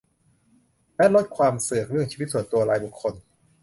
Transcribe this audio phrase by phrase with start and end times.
[0.95, 3.13] และลดความเสือกเรื่องชีวิตส่วนตัวรายบุคคล